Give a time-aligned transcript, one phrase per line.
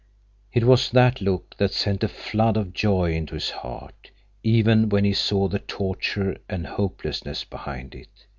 [0.51, 4.09] It was that look that sent a flood of joy into his heart,
[4.41, 8.25] even when he saw the torture and hopelessness behind it.